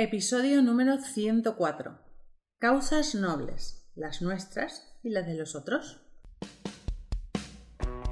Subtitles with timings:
[0.00, 1.98] Episodio número 104.
[2.60, 5.98] Causas nobles, las nuestras y las de los otros.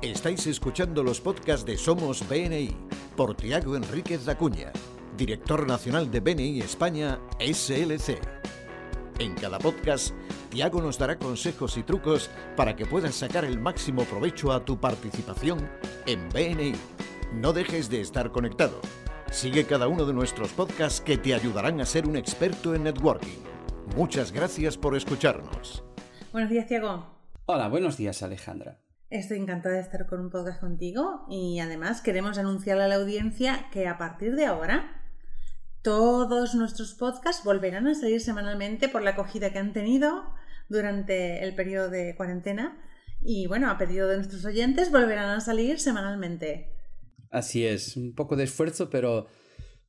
[0.02, 2.76] Estáis escuchando los podcasts de Somos BNI
[3.16, 4.72] por Tiago Enríquez Acuña,
[5.16, 8.18] director nacional de BNI España SLC.
[9.20, 10.12] En cada podcast,
[10.50, 14.80] Tiago nos dará consejos y trucos para que puedas sacar el máximo provecho a tu
[14.80, 15.70] participación
[16.06, 16.72] en BNI.
[17.34, 18.80] No dejes de estar conectado.
[19.36, 23.36] Sigue cada uno de nuestros podcasts que te ayudarán a ser un experto en networking.
[23.94, 25.84] Muchas gracias por escucharnos.
[26.32, 27.20] Buenos días, Tiago.
[27.44, 28.78] Hola, buenos días, Alejandra.
[29.10, 33.66] Estoy encantada de estar con un podcast contigo y además queremos anunciarle a la audiencia
[33.72, 35.02] que a partir de ahora
[35.82, 40.32] todos nuestros podcasts volverán a salir semanalmente por la acogida que han tenido
[40.70, 42.78] durante el periodo de cuarentena
[43.20, 46.75] y bueno, a pedido de nuestros oyentes volverán a salir semanalmente.
[47.36, 49.26] Así es, un poco de esfuerzo, pero,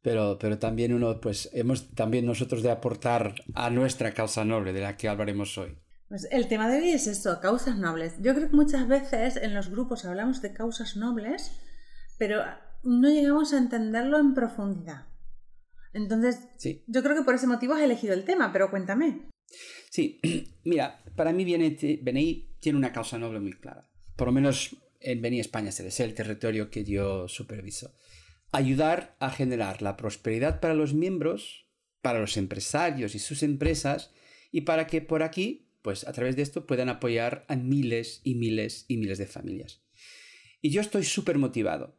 [0.02, 4.82] pero, pero también uno, pues hemos también nosotros de aportar a nuestra causa noble, de
[4.82, 5.78] la que hablaremos hoy.
[6.10, 8.16] Pues el tema de hoy es esto, causas nobles.
[8.20, 11.54] Yo creo que muchas veces en los grupos hablamos de causas nobles,
[12.18, 12.42] pero
[12.84, 15.06] no llegamos a entenderlo en profundidad.
[15.94, 16.84] Entonces, Sí.
[16.86, 19.30] yo creo que por ese motivo has elegido el tema, pero cuéntame.
[19.90, 20.20] Sí,
[20.66, 23.90] mira, para mí BNI, tiene una causa noble muy clara.
[24.18, 27.94] Por lo menos en BNI España CDC, el territorio que yo superviso.
[28.52, 31.68] Ayudar a generar la prosperidad para los miembros,
[32.02, 34.12] para los empresarios y sus empresas,
[34.52, 38.36] y para que por aquí, pues a través de esto, puedan apoyar a miles y
[38.36, 39.82] miles y miles de familias.
[40.62, 41.98] Y yo estoy súper motivado.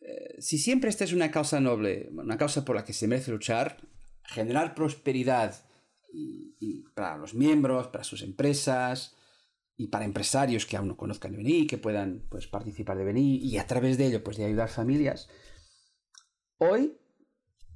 [0.00, 3.30] Eh, si siempre esta es una causa noble, una causa por la que se merece
[3.30, 3.78] luchar,
[4.24, 5.64] generar prosperidad
[6.94, 9.16] para los miembros, para sus empresas
[9.76, 13.36] y para empresarios que aún no conozcan de BNI, que puedan pues, participar de BNI
[13.38, 15.28] y a través de ello pues, de ayudar familias.
[16.58, 16.98] Hoy,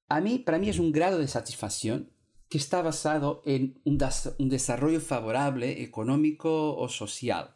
[0.08, 2.12] a mí, para mí es un grado de satisfacción
[2.48, 7.56] que está basado en un desarrollo favorable económico o social.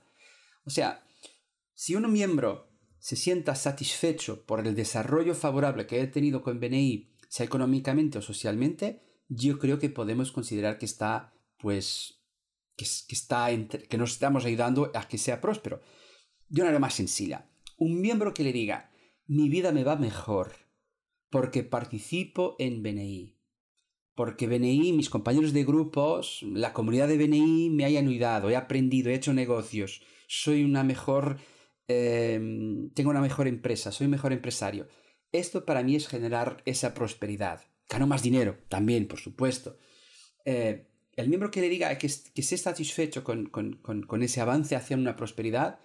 [0.66, 1.04] O sea,
[1.74, 2.68] si un miembro
[2.98, 8.22] se sienta satisfecho por el desarrollo favorable que ha tenido con BNI, sea económicamente o
[8.22, 12.19] socialmente, yo creo que podemos considerar que está, pues,
[12.80, 13.40] que, es- que está
[13.90, 15.78] que nos estamos ayudando a que sea próspero.
[16.52, 17.40] De una manera más sencilla,
[17.78, 18.78] un miembro que le diga,
[19.28, 20.48] mi vida me va mejor
[21.30, 23.38] porque participo en BNI,
[24.16, 29.10] porque BNI, mis compañeros de grupos, la comunidad de BNI me hayan ayudado, he aprendido,
[29.12, 31.38] he hecho negocios, soy una mejor,
[31.88, 32.40] eh,
[32.96, 34.88] tengo una mejor empresa, soy un mejor empresario.
[35.32, 37.62] Esto para mí es generar esa prosperidad.
[37.88, 39.78] Gano más dinero, también, por supuesto.
[40.46, 40.89] Eh,
[41.22, 44.98] el miembro que le diga que, que esté satisfecho con, con- con- ese avance hacia
[44.98, 45.80] una prosperidad,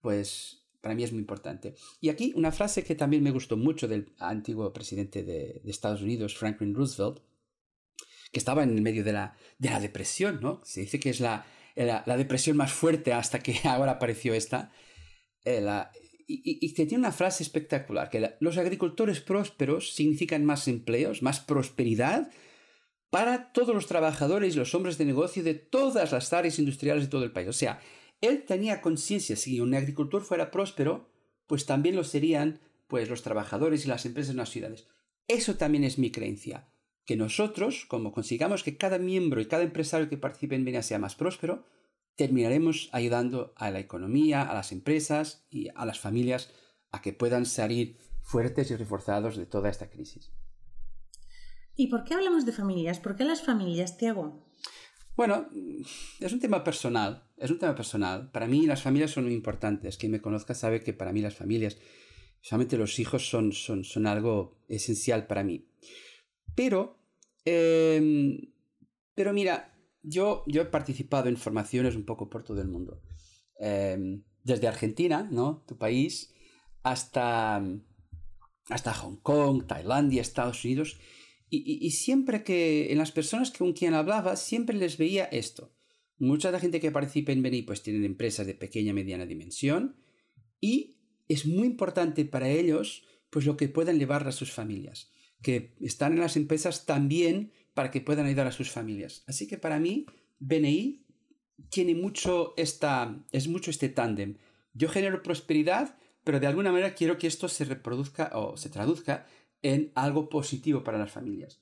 [0.00, 1.74] pues para mí es muy importante.
[2.00, 6.02] Y aquí una frase que también me gustó mucho del antiguo presidente de, de Estados
[6.02, 7.20] Unidos, Franklin Roosevelt,
[8.32, 10.60] que estaba en el medio de la, de la depresión, ¿no?
[10.64, 14.72] Se dice que es la, la, depresión más fuerte hasta que ahora apareció esta.
[15.44, 15.64] Eh,
[16.28, 22.30] y, que tiene una frase espectacular, que los agricultores prósperos significan más empleos, más prosperidad
[23.16, 27.08] para todos los trabajadores y los hombres de negocio de todas las áreas industriales de
[27.08, 27.48] todo el país.
[27.48, 27.80] O sea,
[28.20, 31.08] él tenía conciencia, si un agricultor fuera próspero,
[31.46, 34.86] pues también lo serían pues los trabajadores y las empresas en las ciudades.
[35.28, 36.68] Eso también es mi creencia,
[37.06, 40.98] que nosotros, como consigamos que cada miembro y cada empresario que participe en BNA sea
[40.98, 41.64] más próspero,
[42.16, 46.52] terminaremos ayudando a la economía, a las empresas y a las familias
[46.90, 50.32] a que puedan salir fuertes y reforzados de toda esta crisis.
[51.76, 53.00] ¿Y por qué hablamos de familias?
[53.00, 54.46] ¿Por qué las familias, Tiago?
[55.16, 55.48] Bueno,
[56.20, 58.30] es un tema personal, es un tema personal.
[58.30, 59.96] Para mí las familias son muy importantes.
[59.96, 61.78] Quien me conozca sabe que para mí las familias,
[62.40, 65.68] solamente los hijos, son, son, son algo esencial para mí.
[66.54, 66.98] Pero,
[67.44, 68.52] em,
[69.14, 73.02] pero mira, yo, yo he participado en formaciones un poco por todo el mundo.
[73.58, 75.64] Em, desde Argentina, ¿no?
[75.66, 76.34] Tu país,
[76.82, 77.62] hasta,
[78.68, 80.98] hasta Hong Kong, Tailandia, Estados Unidos.
[81.48, 85.72] Y, siempre que en las personas con quien hablaba, siempre les veía esto.
[86.18, 89.26] Mucha de la gente que participa en Beni pues tienen empresas de pequeña y mediana
[89.26, 89.96] dimensión
[90.60, 90.96] y
[91.28, 95.12] es muy importante para ellos pues lo que puedan llevar a sus familias,
[95.42, 99.22] que están en las empresas también para que puedan ayudar a sus familias.
[99.26, 100.06] Así que para mí
[100.38, 101.04] BNI
[101.68, 104.38] tiene mucho esta es mucho este tándem.
[104.72, 109.26] Yo genero prosperidad, pero de alguna manera quiero que esto se reproduzca o se traduzca
[109.62, 111.60] en algo positivo para las familias.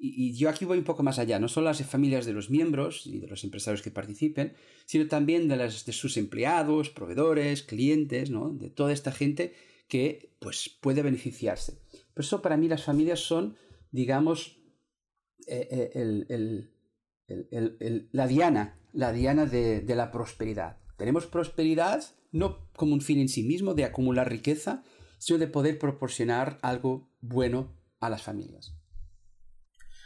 [0.00, 3.04] Y, yo aquí voy un poco más allá, no solo las familias de los miembros
[3.04, 4.54] y de los empresarios que participen,
[4.86, 8.50] sino también de, las, de sus empleados, proveedores, clientes, ¿no?
[8.50, 9.54] de toda esta gente
[9.88, 11.80] que pues, puede beneficiarse.
[12.14, 13.56] Por eso para mí las familias son,
[13.90, 14.60] digamos,
[15.48, 15.90] eh,
[17.28, 20.78] eh, la diana, la diana de, de la prosperidad.
[20.96, 24.84] Tenemos prosperidad no como un fin en sí mismo de acumular riqueza,
[25.18, 28.74] sino de poder proporcionar algo bueno a las familias.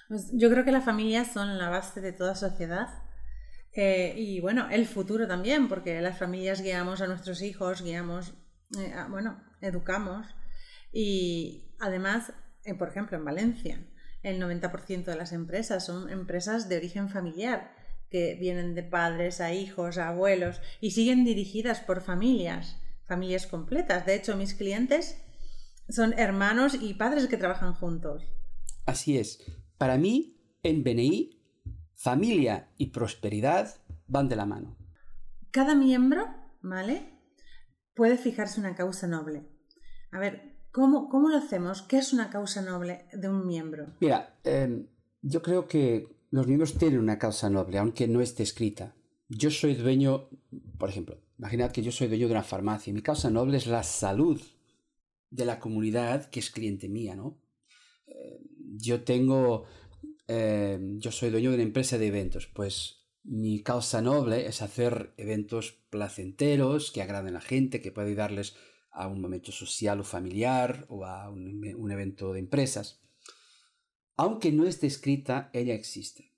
[0.08, 3.02] Pues yo creo que las familias son la base de toda sociedad
[3.72, 8.34] eh, y bueno, el futuro también, porque las familias guiamos a nuestros hijos, guiamos,
[8.78, 10.26] eh, bueno, educamos
[10.92, 12.32] y además,
[12.64, 13.78] eh, por ejemplo, en Valencia,
[14.22, 17.74] el 90% de las empresas son empresas de origen familiar
[18.10, 22.76] que vienen de padres a hijos, a abuelos y siguen dirigidas por familias,
[23.12, 24.06] familias completas.
[24.06, 25.18] De hecho, mis clientes
[25.90, 28.24] son hermanos y padres que trabajan juntos.
[28.86, 29.44] Así es.
[29.76, 31.38] Para mí, en BNI,
[31.94, 33.76] familia y prosperidad
[34.06, 34.78] van de la mano.
[35.50, 36.24] Cada miembro,
[36.62, 37.02] ¿vale?
[37.94, 39.46] Puede fijarse una causa noble.
[40.10, 41.82] A ver, ¿cómo, cómo lo hacemos?
[41.82, 43.94] ¿Qué es una causa noble de un miembro?
[44.00, 44.88] Mira, em,
[45.20, 48.94] yo creo que los miembros tienen una causa noble, aunque no esté escrita.
[49.34, 50.28] Yo soy dueño,
[50.78, 53.66] por ejemplo, imaginad que yo soy dueño de una farmacia y mi causa noble es
[53.66, 54.40] la salud
[55.30, 57.38] de la comunidad que es cliente mía, ¿no?
[58.06, 58.40] Eh,
[58.76, 59.64] yo tengo,
[60.28, 65.14] eh, yo soy dueño de una empresa de eventos, pues mi causa noble es hacer
[65.16, 68.54] eventos placenteros que agraden a la gente, que pueda ayudarles
[68.90, 73.00] a un momento social o familiar o a un, un evento de empresas.
[74.16, 76.31] Aunque no esté escrita, ella existe.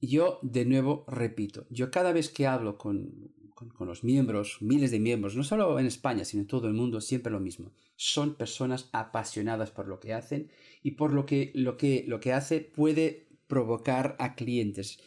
[0.00, 5.00] Yo, de nuevo, repito, yo cada vez que hablo con, con, los miembros, miles de
[5.00, 7.72] miembros, no solo en España, sino en todo el mundo, siempre lo mismo.
[7.96, 10.52] Son personas apasionadas por lo que hacen
[10.84, 15.00] y por lo que lo que, lo que hace puede provocar a clientes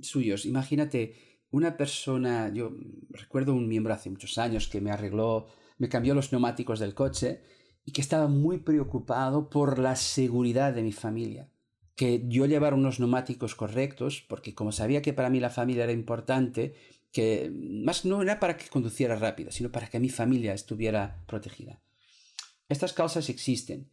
[0.00, 0.46] suyos.
[0.46, 2.72] Imagínate una persona, yo
[3.10, 7.42] recuerdo un miembro hace muchos años que me arregló, me cambió los neumáticos del coche
[7.84, 11.50] y que estaba muy preocupado por la seguridad de mi familia
[11.96, 15.92] que yo llevara unos neumáticos correctos, porque como sabía que para mí la familia era
[15.92, 16.74] importante,
[17.10, 21.80] que más no era para que conduciera rápido, sino para que mi familia estuviera protegida.
[22.68, 23.90] Estas causas existen.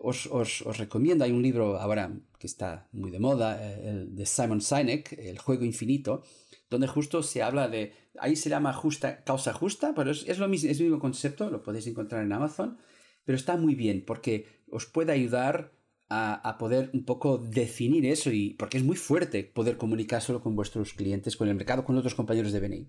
[0.00, 4.14] Os, os, os, recomiendo, hay un libro ahora que está muy de moda, eh, el
[4.14, 6.24] de Simon Sinek, El juego infinito,
[6.68, 10.48] donde justo se habla de, ahí se llama justa, causa justa, pero es, es, lo
[10.48, 12.78] mismo, es el mismo concepto, lo podéis encontrar en Amazon,
[13.24, 15.75] pero está muy bien porque os puede ayudar
[16.08, 20.54] a, poder un poco definir eso y porque es muy fuerte poder comunicar solo con
[20.54, 22.88] vuestros clientes, con el mercado, con otros compañeros de BNI.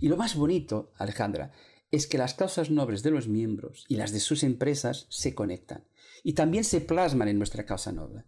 [0.00, 1.52] Y lo más bonito, Alejandra,
[1.90, 5.84] es que las causas nobles de los miembros y las de sus empresas se conectan
[6.22, 8.24] y también se plasman en nuestra causa noble.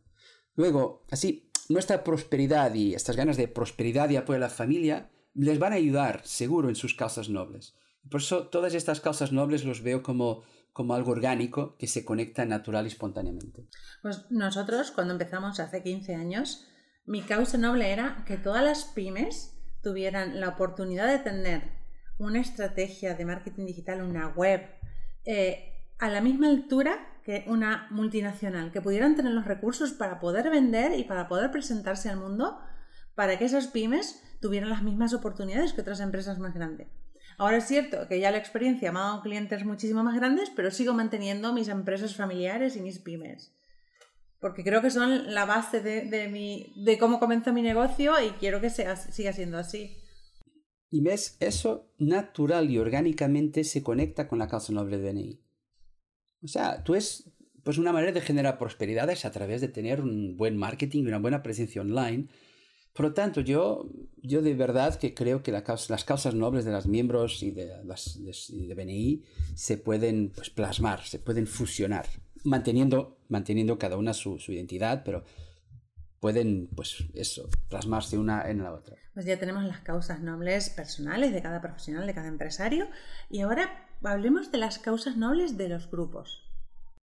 [0.56, 5.58] Luego, así, nuestra prosperidad y estas ganas de prosperidad y apoyo a la familia les
[5.58, 7.74] van a ayudar seguro en sus causas nobles.
[8.10, 10.42] Por eso todas estas causas nobles los veo como
[10.74, 13.64] como algo orgánico que se conecta natural y espontáneamente.
[14.02, 16.66] Pues nosotros, cuando empezamos hace 15 años,
[17.06, 21.70] mi causa noble era que todas las pymes tuvieran la oportunidad de tener
[22.18, 24.62] una estrategia de marketing digital, una web,
[25.24, 30.50] eh, a la misma altura que una multinacional, que pudieran tener los recursos para poder
[30.50, 32.58] vender y para poder presentarse al mundo,
[33.14, 36.88] para que esas pymes tuvieran las mismas oportunidades que otras empresas más grandes.
[37.38, 40.70] Ahora es cierto que ya la experiencia me ha dado clientes muchísimo más grandes, pero
[40.70, 43.52] sigo manteniendo mis empresas familiares y mis pymes.
[44.40, 48.60] Porque creo que son la base de, mi, de cómo comenzó mi negocio y quiero
[48.60, 49.96] que sea, siga siendo así.
[50.90, 55.40] Y ves, eso natural y orgánicamente se conecta con la causa noble de BNI.
[56.42, 57.32] O sea, tú es
[57.64, 61.18] pues una manera de generar prosperidades a través de tener un buen marketing y una
[61.18, 62.28] buena presencia online.
[62.94, 63.90] Por lo tanto, yo,
[64.22, 68.20] yo de verdad que creo que las causas nobles de los miembros y de, las,
[68.22, 69.24] de, BNI
[69.56, 72.06] se pueden pues, plasmar, se pueden fusionar,
[72.44, 75.24] manteniendo, manteniendo cada una su, su identidad, pero
[76.20, 78.96] pueden, pues eso, plasmarse una en la otra.
[79.12, 82.86] Pues ya tenemos las causas nobles personales de cada profesional, de cada empresario,
[83.28, 86.48] y ahora hablemos de las causas nobles de los grupos.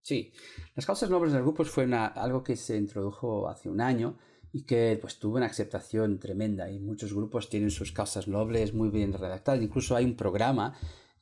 [0.01, 0.31] Sí,
[0.73, 4.17] las causas nobles de los grupos fue algo que se introdujo hace un año
[4.53, 8.89] y que pues tuvo una aceptación tremenda y muchos grupos tienen sus causas nobles muy
[8.89, 9.61] bien redactadas.
[9.61, 10.77] Incluso hay un programa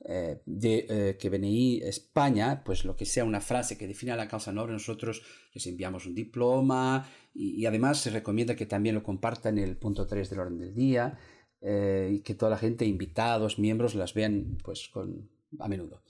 [0.05, 4.29] eh, de, eh, que BNI España, pues lo que sea una frase que defina la
[4.29, 5.21] causa noble, nosotros
[5.53, 10.07] les enviamos un diploma y, además se recomienda que también lo compartan en el punto
[10.07, 11.19] 3 del orden del día
[11.61, 16.01] eh, y que toda la gente, invitados, miembros, las vean pues con, a menudo.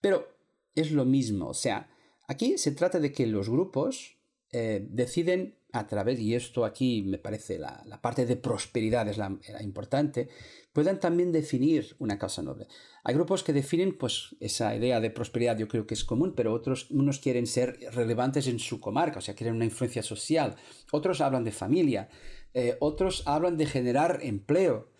[0.00, 0.28] Pero
[0.74, 1.88] es lo mismo, o sea,
[2.28, 4.18] aquí se trata de que los grupos
[4.52, 10.28] deciden a través, y esto aquí me parece la, parte de prosperidad es la, importante,
[10.72, 12.66] puedan también definir una causa noble.
[13.04, 16.52] Hay grupos que definen pues esa idea de prosperidad, yo creo que es común, pero
[16.52, 20.56] otros unos quieren ser relevantes en su comarca, o sea, quieren una influencia social.
[20.92, 22.10] Otros hablan de familia,
[22.52, 24.90] eh, otros hablan de generar empleo,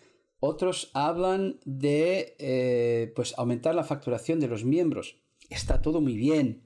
[0.41, 5.21] otros hablan de eh, pues aumentar la facturación de los miembros.
[5.51, 6.63] Está todo muy bien,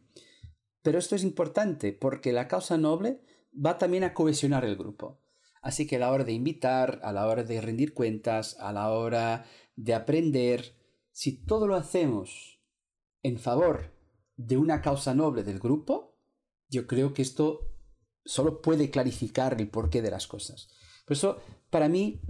[0.87, 3.21] pero esto es importante porque la causa noble
[3.53, 5.21] va también a cohesionar el grupo.
[5.61, 8.93] Así que a la hora de invitar, a la hora de rendir cuentas, a la
[8.93, 10.77] hora de aprender,
[11.11, 12.61] si todo lo hacemos
[13.25, 13.97] en favor
[14.37, 16.21] de una causa noble del grupo,
[16.69, 17.63] yo creo que esto
[18.25, 20.69] solo puede clarificar el porqué de las cosas.
[21.05, 22.21] Por eso, para mí,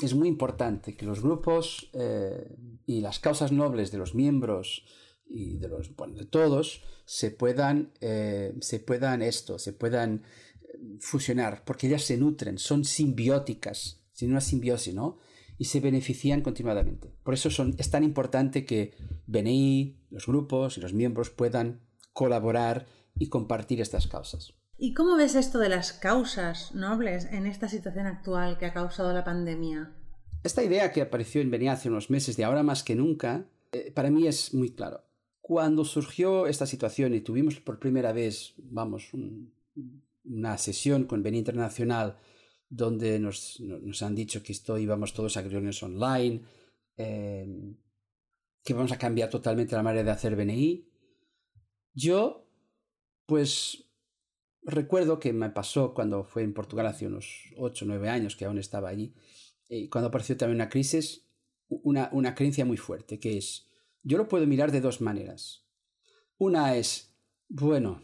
[0.00, 2.56] es muy importante que los grupos eh,
[2.86, 4.86] y las causas nobles de los miembros
[5.28, 10.22] y de los bueno, de todos se puedan eh, se puedan esto se puedan
[10.62, 15.18] eh, fusionar porque ellas se nutren son simbióticas sin una simbiosis no
[15.58, 17.12] y se benefician continuadamente.
[17.22, 18.94] Por eso son, es tan importante que
[19.26, 21.80] BNI, los grupos y los miembros puedan
[22.12, 22.86] colaborar
[23.18, 24.54] y compartir estas causas.
[24.78, 29.12] ¿Y cómo ves esto de las causas nobles en esta situación actual que ha causado
[29.14, 29.94] la pandemia?
[30.42, 33.90] Esta idea que apareció en BNI hace unos meses de ahora más que nunca, eh,
[33.94, 35.05] para mí es muy claro.
[35.46, 39.12] Cuando surgió esta situación y tuvimos por primera vez, vamos,
[40.24, 42.18] una sesión con BNI Internacional
[42.68, 43.62] donde nos,
[44.02, 46.42] han dicho que esto íbamos todos a reuniones online,
[46.96, 47.76] em,
[48.64, 50.84] que vamos a cambiar totalmente la manera de hacer BNI.
[51.94, 52.50] Yo,
[53.24, 53.84] pues,
[54.62, 58.46] recuerdo que me pasó cuando fue en Portugal hace unos 8 o 9 años, que
[58.46, 59.14] aún estaba allí,
[59.68, 61.24] y cuando apareció también una crisis,
[61.68, 63.65] una creencia muy fuerte, que es,
[64.06, 65.66] yo lo puedo mirar de dos maneras.
[66.38, 67.12] Una es,
[67.48, 68.00] bueno,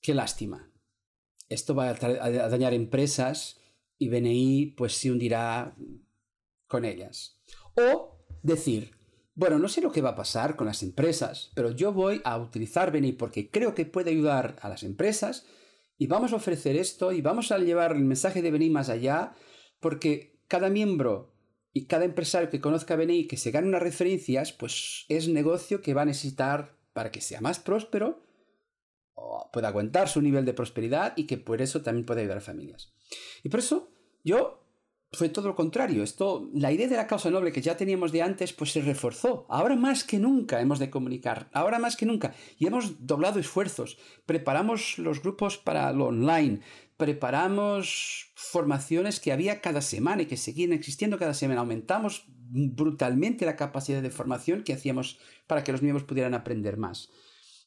[0.00, 0.72] qué lástima.
[1.50, 3.60] Esto va a dañar empresas
[3.98, 5.76] y BNI pues se hundirá
[6.66, 7.38] con ellas.
[7.76, 8.96] O decir,
[9.34, 12.38] bueno, no sé lo que va a pasar con las empresas, pero yo voy a
[12.38, 15.44] utilizar BNI porque creo que puede ayudar a las empresas
[15.98, 19.34] y vamos a ofrecer esto y vamos a llevar el mensaje de BNI más allá
[19.78, 21.33] porque cada miembro
[21.76, 25.82] y cada empresario que conozca BNI y que se gane unas referencias, pues es negocio
[25.82, 28.22] que va a necesitar para que sea más próspero
[29.14, 32.40] o pueda aguantar su nivel de prosperidad y que por eso también puede ayudar a
[32.40, 32.94] familias.
[33.42, 33.90] Y por eso
[34.22, 34.63] yo
[35.16, 36.02] fue todo lo contrario.
[36.02, 39.46] Esto, la idea de la causa noble que ya teníamos de antes, pues se reforzó.
[39.48, 41.48] Ahora más que nunca hemos de comunicar.
[41.52, 42.34] Ahora más que nunca.
[42.58, 43.98] Y hemos doblado esfuerzos.
[44.26, 46.60] Preparamos los grupos para lo online.
[46.96, 51.60] Preparamos formaciones que había cada semana y que seguían existiendo cada semana.
[51.60, 57.10] Aumentamos brutalmente la capacidad de formación que hacíamos para que los miembros pudieran aprender más.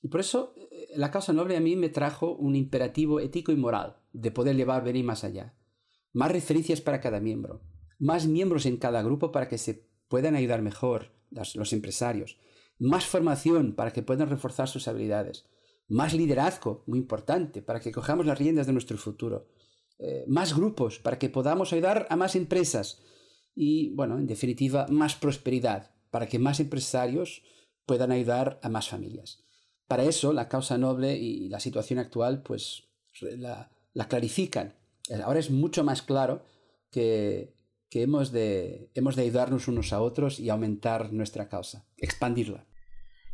[0.02, 3.56] Y por eso eh, la causa noble a mí me trajo un imperativo ético y
[3.56, 5.54] moral de poder llevar venir más allá.
[6.18, 7.62] Más referencias para cada miembro,
[8.00, 12.40] más miembros en cada grupo para que se puedan ayudar mejor los, empresarios,
[12.80, 15.46] más formación para que puedan reforzar sus habilidades,
[15.88, 19.48] más liderazgo, muy importante, para que cojamos las riendas de nuestro futuro,
[20.00, 23.00] eh, más grupos para que podamos ayudar a más empresas
[23.54, 27.44] y, bueno, en definitiva, más prosperidad para que más empresarios
[27.86, 29.44] puedan ayudar a más familias.
[29.88, 32.86] Para eso, la causa noble y la situación actual, pues
[33.22, 33.70] la,
[34.10, 34.74] clarifican.
[35.24, 36.44] Ahora es mucho más claro
[36.92, 37.56] que,
[37.92, 42.66] hemos, de, hemos de ayudarnos unos a otros y aumentar nuestra causa, expandirla.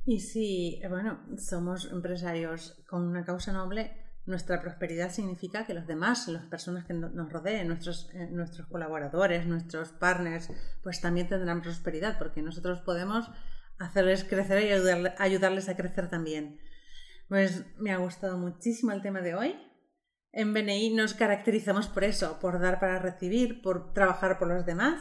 [0.05, 3.91] Y si, bueno, somos empresarios con una causa noble,
[4.25, 9.45] nuestra prosperidad significa que los demás, las personas que nos rodeen, nuestros, eh, nuestros colaboradores,
[9.45, 10.49] nuestros partners,
[10.81, 13.29] pues también tendrán prosperidad, porque nosotros podemos
[13.79, 14.71] hacerles crecer y
[15.17, 16.59] ayudarles a crecer también.
[17.27, 19.55] Pues me ha gustado muchísimo el tema de hoy.
[20.33, 24.99] En BNI nos caracterizamos por eso, por dar para recibir, por trabajar por los demás.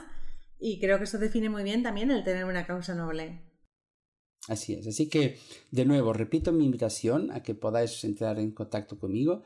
[0.58, 3.40] Y creo que eso define muy bien también el tener una causa noble.
[4.46, 4.86] Así es.
[4.86, 5.38] Así que,
[5.70, 9.42] de nuevo, repito mi invitación a que podáis entrar en contacto conmigo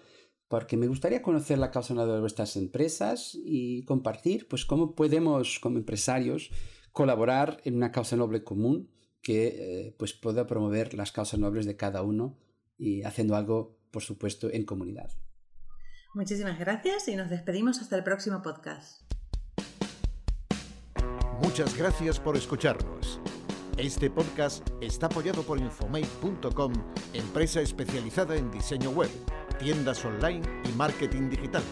[0.49, 5.59] porque me gustaría conocer la causa noble de vuestras empresas y compartir pues cómo podemos
[5.59, 6.50] como empresarios
[6.93, 8.90] colaborar en una causa noble común
[9.23, 12.38] que eh, pues pueda promover las causas nobles de cada uno
[12.78, 15.11] y haciendo algo, por supuesto, en comunidad.
[16.17, 19.03] Muchísimas gracias y nos despedimos hasta el próximo podcast.
[21.43, 23.21] Muchas gracias por escucharnos.
[23.77, 26.73] Este podcast está apoyado por Infomate.com,
[27.13, 29.11] empresa especializada en diseño web
[29.59, 31.63] tiendas online y marketing digital.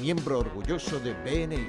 [0.00, 1.68] Miembro orgulloso de BNI.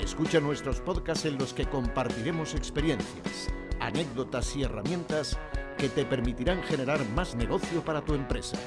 [0.00, 5.38] Escucha nuestros podcasts en los que compartiremos experiencias, anécdotas y herramientas
[5.78, 8.58] que te permitirán generar más negocio para tu empresa.